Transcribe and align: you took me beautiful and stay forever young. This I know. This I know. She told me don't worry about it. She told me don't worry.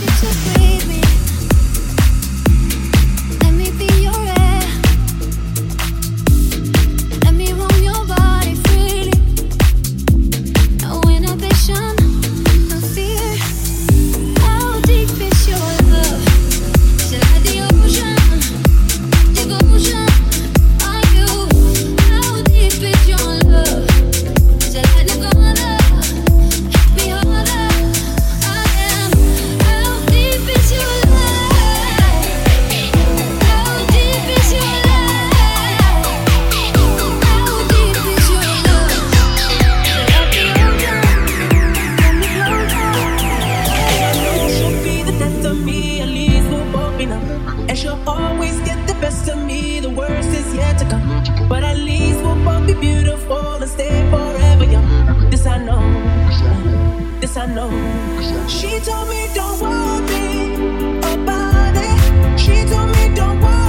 you 0.00 0.06
took 0.06 0.60
me 0.60 0.71
beautiful 52.82 53.62
and 53.62 53.70
stay 53.70 53.94
forever 54.10 54.64
young. 54.64 55.30
This 55.30 55.46
I 55.46 55.56
know. 55.66 55.82
This 57.20 57.36
I 57.36 57.46
know. 57.46 57.70
She 58.48 58.80
told 58.80 59.08
me 59.08 59.22
don't 59.38 59.60
worry 59.62 60.54
about 61.12 61.74
it. 61.88 62.38
She 62.42 62.56
told 62.70 62.88
me 62.96 63.14
don't 63.14 63.40
worry. 63.40 63.61